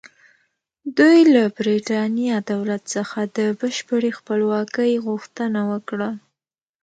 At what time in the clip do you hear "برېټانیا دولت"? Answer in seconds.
1.57-2.81